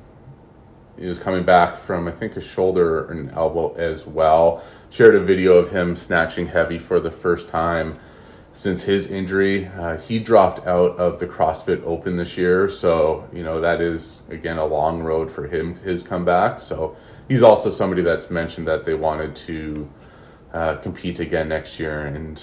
was 0.97 1.19
coming 1.19 1.43
back 1.43 1.77
from 1.77 2.07
I 2.07 2.11
think 2.11 2.35
a 2.35 2.41
shoulder 2.41 3.09
and 3.11 3.31
elbow 3.31 3.73
as 3.73 4.05
well. 4.05 4.63
Shared 4.89 5.15
a 5.15 5.19
video 5.19 5.57
of 5.57 5.69
him 5.69 5.95
snatching 5.95 6.47
heavy 6.47 6.79
for 6.79 6.99
the 6.99 7.11
first 7.11 7.49
time 7.49 7.99
since 8.55 8.83
his 8.83 9.07
injury. 9.07 9.67
Uh, 9.67 9.97
he 9.97 10.17
dropped 10.17 10.65
out 10.65 10.97
of 10.97 11.19
the 11.19 11.27
CrossFit 11.27 11.83
Open 11.83 12.15
this 12.15 12.37
year, 12.37 12.69
so 12.69 13.29
you 13.33 13.43
know 13.43 13.59
that 13.59 13.81
is 13.81 14.21
again 14.29 14.57
a 14.57 14.65
long 14.65 15.03
road 15.03 15.29
for 15.29 15.45
him 15.45 15.75
his 15.75 16.01
comeback. 16.01 16.59
So 16.59 16.95
he's 17.27 17.43
also 17.43 17.69
somebody 17.69 18.01
that's 18.01 18.31
mentioned 18.31 18.65
that 18.67 18.85
they 18.85 18.95
wanted 18.95 19.35
to 19.47 19.89
uh, 20.53 20.75
compete 20.77 21.19
again 21.19 21.49
next 21.49 21.79
year. 21.79 22.07
And 22.07 22.41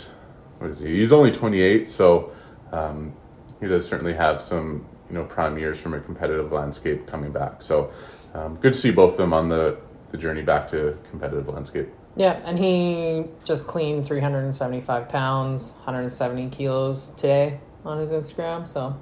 what 0.58 0.70
is 0.70 0.80
he? 0.80 0.98
He's 0.98 1.12
only 1.12 1.30
28, 1.32 1.90
so 1.90 2.30
um, 2.72 3.14
he 3.60 3.66
does 3.66 3.86
certainly 3.86 4.12
have 4.12 4.40
some 4.40 4.86
you 5.08 5.14
know 5.14 5.24
prime 5.24 5.58
years 5.58 5.80
from 5.80 5.94
a 5.94 6.00
competitive 6.00 6.52
landscape 6.52 7.06
coming 7.06 7.32
back. 7.32 7.62
So 7.62 7.90
um, 8.34 8.56
good 8.56 8.74
to 8.74 8.78
see 8.78 8.90
both 8.90 9.12
of 9.12 9.18
them 9.18 9.32
on 9.32 9.48
the 9.48 9.78
the 10.10 10.18
journey 10.18 10.42
back 10.42 10.68
to 10.72 10.98
competitive 11.08 11.48
landscape. 11.48 11.88
Yeah, 12.16 12.40
and 12.44 12.58
he 12.58 13.24
just 13.44 13.66
cleaned 13.66 14.06
375 14.06 15.08
pounds, 15.08 15.72
170 15.84 16.48
kilos 16.50 17.06
today 17.16 17.58
on 17.84 17.98
his 17.98 18.10
Instagram. 18.10 18.68
So 18.68 18.94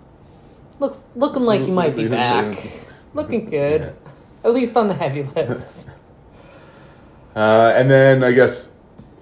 looks 0.78 1.02
looking 1.16 1.42
like 1.42 1.60
he 1.62 1.70
might 1.70 1.96
be 1.96 2.08
back. 2.08 2.56
Looking 3.12 3.46
good, 3.46 3.80
Yeah. 3.80 4.10
at 4.44 4.52
least 4.54 4.76
on 4.76 4.86
the 4.86 4.94
heavy 4.94 5.22
lifts. 5.24 5.90
Uh, 7.34 7.72
and 7.76 7.88
then 7.88 8.24
I 8.24 8.32
guess, 8.32 8.70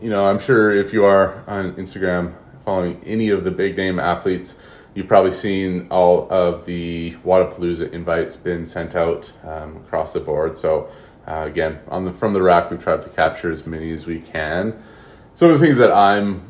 you 0.00 0.08
know, 0.08 0.24
I'm 0.26 0.38
sure 0.38 0.74
if 0.74 0.94
you 0.94 1.04
are 1.04 1.44
on 1.46 1.74
Instagram 1.74 2.34
following 2.64 2.98
any 3.04 3.28
of 3.28 3.44
the 3.44 3.50
big 3.50 3.76
name 3.76 3.98
athletes, 3.98 4.56
you've 4.94 5.08
probably 5.08 5.30
seen 5.30 5.86
all 5.90 6.26
of 6.32 6.64
the 6.64 7.12
Wodapalooza 7.22 7.92
invites 7.92 8.34
been 8.34 8.64
sent 8.64 8.94
out 8.96 9.30
um, 9.44 9.76
across 9.76 10.14
the 10.14 10.20
board. 10.20 10.56
So 10.56 10.88
uh, 11.28 11.44
again, 11.44 11.78
on 11.88 12.06
the 12.06 12.12
from 12.12 12.32
the 12.32 12.40
rack, 12.40 12.70
we've 12.70 12.82
tried 12.82 13.02
to 13.02 13.10
capture 13.10 13.52
as 13.52 13.66
many 13.66 13.92
as 13.92 14.06
we 14.06 14.18
can. 14.18 14.82
Some 15.34 15.50
of 15.50 15.60
the 15.60 15.66
things 15.66 15.78
that 15.78 15.92
I'm, 15.92 16.48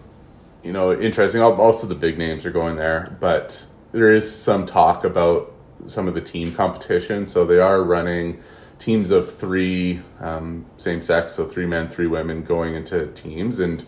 you 0.62 0.72
know, 0.72 0.92
interesting. 0.92 1.42
of 1.42 1.88
the 1.88 1.96
big 1.96 2.16
names 2.16 2.46
are 2.46 2.52
going 2.52 2.76
there, 2.76 3.16
but 3.18 3.66
there 3.90 4.12
is 4.12 4.30
some 4.30 4.66
talk 4.66 5.02
about 5.02 5.52
some 5.86 6.06
of 6.06 6.14
the 6.14 6.20
team 6.20 6.54
competition. 6.54 7.26
So 7.26 7.44
they 7.44 7.58
are 7.58 7.82
running 7.82 8.40
teams 8.78 9.10
of 9.10 9.34
three, 9.34 10.00
um, 10.20 10.64
same 10.76 11.02
sex, 11.02 11.32
so 11.32 11.44
three 11.44 11.66
men, 11.66 11.88
three 11.88 12.06
women 12.06 12.44
going 12.44 12.76
into 12.76 13.08
teams, 13.08 13.58
and 13.58 13.84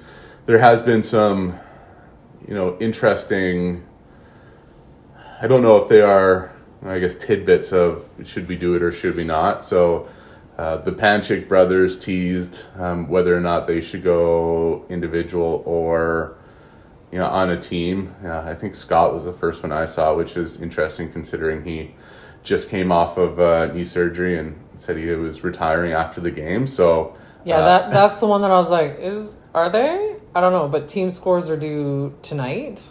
there 0.47 0.59
has 0.59 0.83
been 0.83 1.05
some, 1.05 1.57
you 2.49 2.55
know, 2.55 2.77
interesting. 2.81 3.85
I 5.41 5.47
don't 5.47 5.63
know 5.63 5.77
if 5.77 5.89
they 5.89 6.01
are, 6.01 6.51
I 6.85 6.99
guess, 6.99 7.15
tidbits 7.15 7.73
of 7.73 8.11
should 8.25 8.49
we 8.49 8.57
do 8.57 8.75
it 8.75 8.83
or 8.83 8.91
should 8.91 9.15
we 9.15 9.23
not. 9.23 9.65
So. 9.65 10.09
Uh, 10.61 10.77
the 10.77 10.93
Panchik 10.93 11.49
brothers 11.49 11.99
teased 11.99 12.67
um, 12.79 13.09
whether 13.09 13.35
or 13.35 13.41
not 13.41 13.67
they 13.67 13.81
should 13.81 14.03
go 14.03 14.85
individual 14.91 15.63
or 15.65 16.37
you 17.11 17.19
know, 17.19 17.25
on 17.25 17.49
a 17.49 17.59
team. 17.59 18.15
Uh, 18.23 18.41
I 18.41 18.55
think 18.55 18.75
Scott 18.75 19.15
was 19.15 19.25
the 19.25 19.33
first 19.33 19.63
one 19.63 19.73
I 19.73 19.87
saw, 19.87 20.15
which 20.15 20.37
is 20.37 20.61
interesting 20.61 21.11
considering 21.11 21.65
he 21.65 21.95
just 22.43 22.69
came 22.69 22.93
off 22.93 23.17
of 23.17 23.41
uh, 23.41 23.73
knee 23.73 23.85
surgery 23.85 24.39
and 24.39 24.55
said 24.77 24.99
he 24.99 25.07
was 25.07 25.43
retiring 25.43 25.93
after 25.93 26.21
the 26.21 26.31
game. 26.31 26.67
So 26.67 27.17
Yeah, 27.47 27.61
uh, 27.61 27.65
that 27.65 27.91
that's 27.91 28.21
the 28.21 28.27
one 28.27 28.43
that 28.43 28.51
I 28.51 28.59
was 28.59 28.69
like, 28.69 28.99
is 28.99 29.39
are 29.55 29.71
they? 29.71 30.17
I 30.35 30.43
don't 30.43 30.53
know, 30.53 30.69
but 30.69 30.89
team 30.89 31.11
scores 31.11 31.49
are 31.49 31.57
due 31.57 32.15
tonight, 32.21 32.87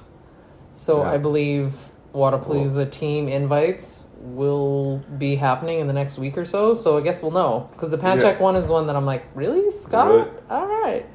so 0.75 1.03
Yeah. 1.03 1.11
I 1.11 1.17
believe 1.19 1.88
Wodapalooza 2.13 2.89
team 2.91 3.27
invites 3.27 4.03
will 4.17 4.97
be 5.17 5.35
happening 5.35 5.79
in 5.79 5.87
the 5.87 5.93
next 5.93 6.17
week 6.17 6.37
or 6.37 6.45
so. 6.45 6.73
So 6.73 6.97
I 6.97 7.01
guess 7.01 7.21
we'll 7.21 7.31
know 7.31 7.69
because 7.71 7.91
the 7.91 7.97
Panchik 7.97 8.23
Yeah. 8.23 8.39
one 8.39 8.55
is 8.55 8.67
the 8.67 8.73
one 8.73 8.87
that 8.87 8.95
I'm 8.95 9.05
like, 9.05 9.25
really, 9.35 9.69
Scott? 9.71 10.09
Really? 10.09 10.29
All 10.49 10.65
right. 10.67 11.05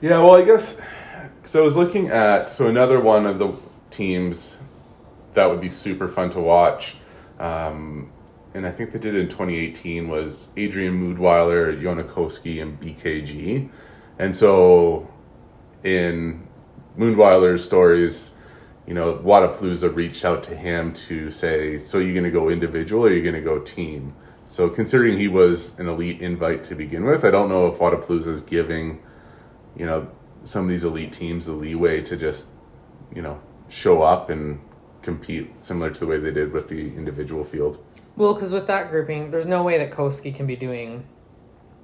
Yeah, 0.00 0.18
well, 0.22 0.36
I 0.36 0.42
guess 0.42 0.78
so. 1.44 1.60
I 1.60 1.64
was 1.64 1.76
looking 1.76 2.08
at 2.08 2.48
so 2.48 2.66
another 2.66 3.00
one 3.00 3.26
of 3.26 3.38
the 3.38 3.52
teams 3.90 4.58
that 5.34 5.48
would 5.50 5.60
be 5.60 5.68
super 5.68 6.08
fun 6.08 6.30
to 6.30 6.40
watch, 6.40 6.96
um, 7.40 8.10
and 8.54 8.66
I 8.66 8.70
think 8.70 8.92
they 8.92 8.98
did 8.98 9.14
it 9.14 9.20
in 9.20 9.28
2018, 9.28 10.08
was 10.08 10.48
Adrian 10.56 10.94
Mundwiler, 11.00 11.80
Yonakoski, 11.80 12.60
and 12.62 12.78
BKG. 12.80 13.68
And 14.18 14.34
so 14.34 15.08
in 15.84 16.46
Mundwiler's 16.98 17.62
stories, 17.64 18.30
you 18.86 18.94
know, 18.94 19.16
Wodapalooza 19.16 19.94
reached 19.94 20.24
out 20.24 20.42
to 20.44 20.56
him 20.56 20.92
to 20.92 21.30
say, 21.30 21.76
so 21.76 21.98
you're 21.98 22.14
going 22.14 22.24
to 22.24 22.30
go 22.30 22.48
individual 22.48 23.06
or 23.06 23.10
you're 23.10 23.22
going 23.22 23.34
to 23.34 23.40
go 23.40 23.58
team? 23.58 24.14
So 24.48 24.68
considering 24.68 25.18
he 25.18 25.28
was 25.28 25.78
an 25.78 25.88
elite 25.88 26.20
invite 26.20 26.62
to 26.64 26.76
begin 26.76 27.04
with, 27.04 27.24
I 27.24 27.30
don't 27.30 27.48
know 27.48 27.66
if 27.66 27.78
Wodapalooza 27.78 28.28
is 28.28 28.40
giving, 28.40 29.02
you 29.76 29.86
know, 29.86 30.08
some 30.44 30.64
of 30.64 30.68
these 30.68 30.84
elite 30.84 31.12
teams 31.12 31.46
the 31.46 31.52
leeway 31.52 32.00
to 32.02 32.16
just, 32.16 32.46
you 33.12 33.22
know, 33.22 33.40
show 33.68 34.02
up 34.02 34.30
and 34.30 34.60
compete 35.02 35.50
similar 35.62 35.90
to 35.90 36.00
the 36.00 36.06
way 36.06 36.18
they 36.18 36.30
did 36.30 36.52
with 36.52 36.68
the 36.68 36.94
individual 36.96 37.42
field. 37.42 37.84
Well, 38.16 38.34
because 38.34 38.52
with 38.52 38.68
that 38.68 38.90
grouping, 38.90 39.30
there's 39.30 39.46
no 39.46 39.62
way 39.62 39.78
that 39.78 39.90
Koski 39.90 40.34
can 40.34 40.46
be 40.46 40.56
doing 40.56 41.04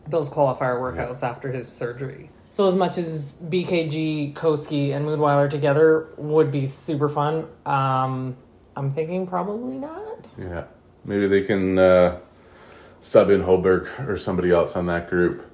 those 0.08 0.30
qualifier 0.30 0.80
workouts 0.80 1.22
yeah. 1.22 1.30
after 1.30 1.50
his 1.50 1.68
surgery. 1.68 2.30
So 2.52 2.68
as 2.68 2.74
much 2.74 2.98
as 2.98 3.32
BKG, 3.48 4.34
Koski, 4.34 4.94
and 4.94 5.06
Mundwiler 5.06 5.48
together 5.48 6.08
would 6.18 6.50
be 6.50 6.66
super 6.66 7.08
fun, 7.08 7.46
um, 7.64 8.36
I'm 8.76 8.90
thinking 8.90 9.26
probably 9.26 9.78
not. 9.78 10.26
Yeah, 10.36 10.64
maybe 11.06 11.26
they 11.28 11.44
can 11.44 11.78
uh, 11.78 12.18
sub 13.00 13.30
in 13.30 13.40
Holberg 13.40 14.06
or 14.06 14.18
somebody 14.18 14.50
else 14.50 14.76
on 14.76 14.84
that 14.88 15.08
group. 15.08 15.50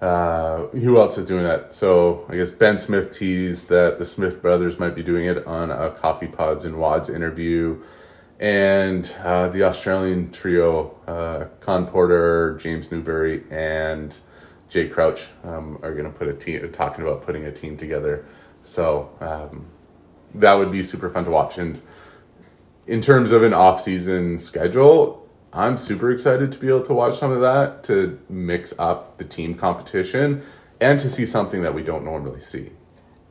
Uh, 0.00 0.66
who 0.66 0.98
else 0.98 1.16
is 1.16 1.26
doing 1.26 1.44
that? 1.44 1.72
So 1.74 2.26
I 2.28 2.34
guess 2.34 2.50
Ben 2.50 2.76
Smith 2.76 3.16
teased 3.16 3.68
that 3.68 4.00
the 4.00 4.04
Smith 4.04 4.42
brothers 4.42 4.80
might 4.80 4.96
be 4.96 5.02
doing 5.04 5.26
it 5.26 5.46
on 5.46 5.70
a 5.70 5.92
Coffee 5.92 6.26
Pods 6.26 6.64
and 6.64 6.74
WODs 6.74 7.08
interview, 7.08 7.80
and 8.40 9.14
uh, 9.22 9.46
the 9.46 9.62
Australian 9.62 10.32
trio, 10.32 10.98
uh, 11.06 11.44
Khan 11.60 11.86
Porter, 11.86 12.58
James 12.60 12.90
Newbury, 12.90 13.44
and 13.48 14.18
Jay 14.72 14.88
Crouch 14.88 15.28
um, 15.44 15.78
are 15.82 15.92
going 15.92 16.10
to 16.10 16.18
put 16.18 16.28
a 16.28 16.32
team, 16.32 16.72
talking 16.72 17.04
about 17.04 17.20
putting 17.20 17.44
a 17.44 17.52
team 17.52 17.76
together. 17.76 18.24
So 18.62 19.10
um, 19.20 19.66
that 20.34 20.54
would 20.54 20.72
be 20.72 20.82
super 20.82 21.10
fun 21.10 21.26
to 21.26 21.30
watch. 21.30 21.58
And 21.58 21.82
in 22.86 23.02
terms 23.02 23.32
of 23.32 23.42
an 23.42 23.52
off-season 23.52 24.38
schedule, 24.38 25.28
I'm 25.52 25.76
super 25.76 26.10
excited 26.10 26.50
to 26.52 26.58
be 26.58 26.68
able 26.68 26.82
to 26.84 26.94
watch 26.94 27.18
some 27.18 27.30
of 27.30 27.42
that 27.42 27.84
to 27.84 28.18
mix 28.30 28.72
up 28.78 29.18
the 29.18 29.24
team 29.24 29.54
competition 29.54 30.42
and 30.80 30.98
to 31.00 31.10
see 31.10 31.26
something 31.26 31.60
that 31.62 31.74
we 31.74 31.82
don't 31.82 32.04
normally 32.04 32.40
see. 32.40 32.70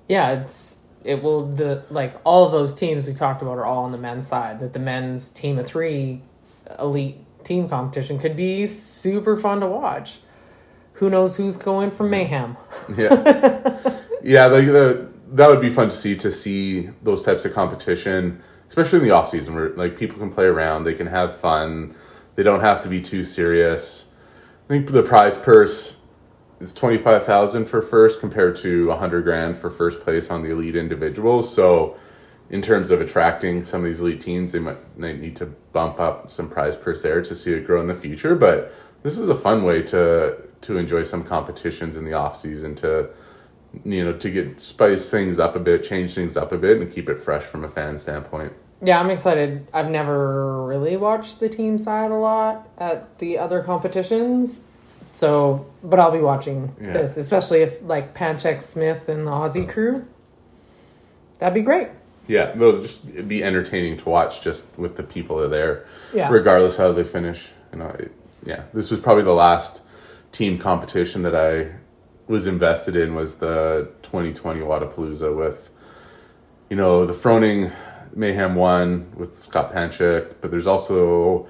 Yeah, 0.07 0.41
it's 0.41 0.77
it 1.03 1.23
will 1.23 1.47
the 1.47 1.83
like 1.89 2.13
all 2.23 2.45
of 2.45 2.51
those 2.51 2.75
teams 2.75 3.07
we 3.07 3.13
talked 3.15 3.41
about 3.41 3.57
are 3.57 3.65
all 3.65 3.85
on 3.85 3.91
the 3.91 3.97
men's 3.97 4.27
side. 4.27 4.59
That 4.59 4.73
the 4.73 4.79
men's 4.79 5.29
team 5.29 5.57
of 5.57 5.65
three 5.65 6.21
elite 6.77 7.17
team 7.43 7.67
competition 7.67 8.19
could 8.19 8.35
be 8.35 8.67
super 8.67 9.35
fun 9.35 9.61
to 9.61 9.67
watch. 9.67 10.19
Who 10.93 11.09
knows 11.09 11.35
who's 11.35 11.57
going 11.57 11.91
from 11.91 12.09
mayhem? 12.09 12.57
Yeah, 12.95 14.01
yeah, 14.23 14.45
like 14.47 14.65
the 14.65 15.09
that 15.33 15.47
would 15.47 15.61
be 15.61 15.69
fun 15.69 15.89
to 15.89 15.95
see 15.95 16.15
to 16.17 16.31
see 16.31 16.89
those 17.03 17.21
types 17.23 17.45
of 17.45 17.53
competition, 17.53 18.41
especially 18.67 18.99
in 18.99 19.05
the 19.05 19.11
off 19.11 19.29
season 19.29 19.55
where 19.55 19.69
like 19.69 19.97
people 19.97 20.17
can 20.17 20.31
play 20.31 20.45
around, 20.45 20.83
they 20.83 20.93
can 20.93 21.07
have 21.07 21.37
fun 21.37 21.95
they 22.35 22.43
don't 22.43 22.61
have 22.61 22.81
to 22.81 22.89
be 22.89 23.01
too 23.01 23.23
serious. 23.23 24.07
I 24.65 24.67
think 24.67 24.91
the 24.91 25.03
prize 25.03 25.37
purse 25.37 25.97
is 26.59 26.73
twenty 26.73 26.97
five 26.97 27.25
thousand 27.25 27.65
for 27.65 27.81
first 27.81 28.19
compared 28.19 28.55
to 28.57 28.91
hundred 28.91 29.23
grand 29.23 29.57
for 29.57 29.69
first 29.69 29.99
place 29.99 30.29
on 30.29 30.43
the 30.43 30.51
elite 30.51 30.75
individuals. 30.75 31.53
So, 31.53 31.97
in 32.49 32.61
terms 32.61 32.91
of 32.91 33.01
attracting 33.01 33.65
some 33.65 33.81
of 33.81 33.85
these 33.85 34.01
elite 34.01 34.21
teams, 34.21 34.51
they 34.53 34.59
might, 34.59 34.97
might 34.97 35.19
need 35.19 35.35
to 35.37 35.45
bump 35.45 35.99
up 35.99 36.29
some 36.29 36.49
prize 36.49 36.75
purse 36.75 37.01
there 37.01 37.21
to 37.21 37.35
see 37.35 37.53
it 37.53 37.65
grow 37.65 37.81
in 37.81 37.87
the 37.87 37.95
future. 37.95 38.35
But 38.35 38.73
this 39.03 39.17
is 39.17 39.29
a 39.29 39.35
fun 39.35 39.63
way 39.63 39.81
to 39.83 40.37
to 40.61 40.77
enjoy 40.77 41.03
some 41.03 41.23
competitions 41.23 41.97
in 41.97 42.05
the 42.05 42.13
off 42.13 42.37
season 42.37 42.75
to 42.75 43.09
you 43.83 44.03
know 44.03 44.13
to 44.13 44.29
get 44.29 44.59
spice 44.59 45.09
things 45.09 45.39
up 45.39 45.55
a 45.55 45.59
bit, 45.59 45.83
change 45.83 46.13
things 46.15 46.37
up 46.37 46.51
a 46.51 46.57
bit, 46.57 46.81
and 46.81 46.91
keep 46.91 47.09
it 47.09 47.21
fresh 47.21 47.43
from 47.43 47.63
a 47.63 47.69
fan 47.69 47.97
standpoint. 47.97 48.53
Yeah, 48.83 48.99
I'm 48.99 49.09
excited. 49.11 49.67
I've 49.73 49.89
never 49.89 50.65
really 50.65 50.97
watched 50.97 51.39
the 51.39 51.47
team 51.47 51.77
side 51.77 52.11
a 52.11 52.15
lot 52.15 52.67
at 52.79 53.17
the 53.19 53.37
other 53.37 53.61
competitions. 53.61 54.61
So, 55.11 55.67
but 55.83 55.99
I'll 55.99 56.11
be 56.11 56.19
watching 56.19 56.73
yeah. 56.81 56.91
this, 56.91 57.17
especially 57.17 57.61
if 57.61 57.81
like 57.83 58.15
Panchik 58.15 58.61
Smith 58.61 59.09
and 59.09 59.27
the 59.27 59.31
Aussie 59.31 59.65
mm. 59.65 59.69
crew. 59.69 60.05
That'd 61.37 61.53
be 61.53 61.61
great. 61.61 61.89
Yeah, 62.27 62.55
it'll 62.55 62.81
just 62.81 63.27
be 63.27 63.43
entertaining 63.43 63.97
to 63.97 64.09
watch 64.09 64.41
just 64.41 64.63
with 64.77 64.95
the 64.95 65.03
people 65.03 65.37
that 65.37 65.45
are 65.45 65.49
there. 65.49 65.85
Yeah. 66.13 66.29
Regardless 66.29 66.77
how 66.77 66.91
they 66.91 67.03
finish. 67.03 67.49
You 67.73 67.79
know, 67.79 67.87
it, 67.87 68.11
yeah. 68.45 68.63
This 68.73 68.91
was 68.91 68.99
probably 68.99 69.23
the 69.23 69.33
last 69.33 69.81
team 70.31 70.57
competition 70.57 71.23
that 71.23 71.35
I 71.35 71.75
was 72.27 72.47
invested 72.47 72.95
in 72.95 73.13
was 73.15 73.35
the 73.35 73.91
2020 74.03 74.61
Wodapalooza 74.61 75.35
with, 75.35 75.69
you 76.69 76.77
know, 76.77 77.05
the 77.05 77.13
Froning 77.13 77.73
Mayhem 78.13 78.55
one 78.55 79.11
with 79.15 79.37
Scott 79.37 79.73
Panchik, 79.73 80.35
but 80.41 80.51
there's 80.51 80.67
also 80.67 81.47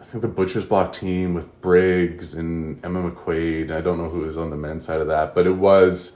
I 0.00 0.04
think 0.04 0.22
the 0.22 0.28
Butcher's 0.28 0.64
Block 0.64 0.92
team 0.92 1.34
with 1.34 1.60
Briggs 1.60 2.34
and 2.34 2.84
Emma 2.84 3.10
McQuaid. 3.10 3.70
I 3.70 3.80
don't 3.80 3.98
know 3.98 4.08
who 4.08 4.20
was 4.20 4.38
on 4.38 4.50
the 4.50 4.56
men's 4.56 4.84
side 4.84 5.00
of 5.00 5.08
that, 5.08 5.34
but 5.34 5.46
it 5.46 5.56
was 5.56 6.12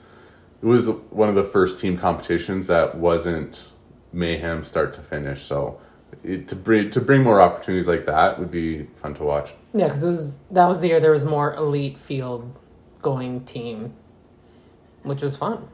it 0.61 0.65
was 0.65 0.89
one 0.89 1.29
of 1.29 1.35
the 1.35 1.43
first 1.43 1.77
team 1.77 1.97
competitions 1.97 2.67
that 2.67 2.95
wasn't 2.95 3.71
mayhem 4.13 4.63
start 4.63 4.93
to 4.93 5.01
finish. 5.01 5.43
So 5.43 5.79
it, 6.23 6.47
to 6.47 6.55
bring 6.55 6.89
to 6.91 7.01
bring 7.01 7.23
more 7.23 7.41
opportunities 7.41 7.87
like 7.87 8.05
that 8.05 8.39
would 8.39 8.51
be 8.51 8.85
fun 8.95 9.13
to 9.15 9.23
watch. 9.23 9.53
Yeah, 9.73 9.87
because 9.87 10.39
that 10.51 10.65
was 10.67 10.81
the 10.81 10.87
year 10.87 10.99
there 10.99 11.11
was 11.11 11.25
more 11.25 11.53
elite 11.55 11.97
field 11.97 12.55
going 13.01 13.43
team, 13.45 13.93
which 15.01 15.21
was 15.21 15.35
fun. 15.35 15.67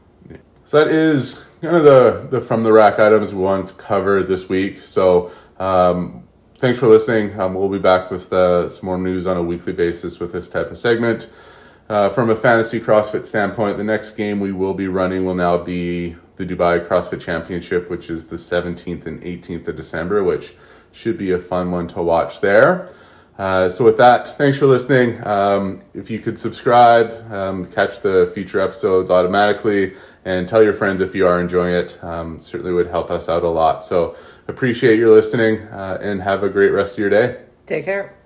So 0.64 0.84
that 0.84 0.88
is 0.88 1.44
kind 1.60 1.76
of 1.76 1.84
the, 1.84 2.28
the 2.30 2.40
from 2.40 2.62
the 2.62 2.72
rack 2.72 2.98
items 2.98 3.34
we 3.34 3.42
wanted 3.42 3.66
to 3.68 3.74
cover 3.74 4.22
this 4.22 4.48
week. 4.48 4.78
So 4.78 5.32
um, 5.58 6.28
thanks 6.58 6.78
for 6.78 6.86
listening. 6.86 7.38
Um, 7.40 7.54
we'll 7.54 7.68
be 7.68 7.78
back 7.78 8.10
with 8.10 8.32
uh, 8.32 8.68
some 8.68 8.86
more 8.86 8.98
news 8.98 9.26
on 9.26 9.36
a 9.36 9.42
weekly 9.42 9.72
basis 9.72 10.20
with 10.20 10.32
this 10.32 10.48
type 10.48 10.70
of 10.70 10.78
segment. 10.78 11.28
Uh, 11.88 12.08
from 12.08 12.30
a 12.30 12.36
fantasy 12.36 12.80
CrossFit 12.80 13.26
standpoint, 13.26 13.76
the 13.76 13.84
next 13.84 14.12
game 14.12 14.38
we 14.38 14.52
will 14.52 14.74
be 14.74 14.86
running 14.86 15.24
will 15.24 15.34
now 15.34 15.58
be 15.58 16.14
the 16.36 16.46
Dubai 16.46 16.86
CrossFit 16.86 17.20
Championship, 17.20 17.90
which 17.90 18.08
is 18.08 18.26
the 18.26 18.36
17th 18.36 19.06
and 19.06 19.20
18th 19.22 19.66
of 19.66 19.76
December, 19.76 20.22
which 20.22 20.54
should 20.92 21.18
be 21.18 21.32
a 21.32 21.38
fun 21.38 21.70
one 21.72 21.88
to 21.88 22.00
watch 22.00 22.40
there. 22.40 22.94
Uh, 23.40 23.70
so 23.70 23.82
with 23.82 23.96
that, 23.96 24.36
thanks 24.36 24.58
for 24.58 24.66
listening. 24.66 25.26
Um, 25.26 25.80
if 25.94 26.10
you 26.10 26.18
could 26.18 26.38
subscribe, 26.38 27.32
um, 27.32 27.64
catch 27.72 28.00
the 28.00 28.30
future 28.34 28.60
episodes 28.60 29.08
automatically 29.08 29.94
and 30.26 30.46
tell 30.46 30.62
your 30.62 30.74
friends 30.74 31.00
if 31.00 31.14
you 31.14 31.26
are 31.26 31.40
enjoying 31.40 31.74
it. 31.74 31.98
Um, 32.04 32.38
certainly 32.38 32.74
would 32.74 32.88
help 32.88 33.10
us 33.10 33.30
out 33.30 33.42
a 33.42 33.48
lot. 33.48 33.82
So 33.82 34.14
appreciate 34.46 34.98
your 34.98 35.08
listening 35.08 35.62
uh, 35.68 35.96
and 36.02 36.20
have 36.20 36.42
a 36.42 36.50
great 36.50 36.68
rest 36.68 36.92
of 36.92 36.98
your 36.98 37.08
day. 37.08 37.40
Take 37.64 37.86
care. 37.86 38.19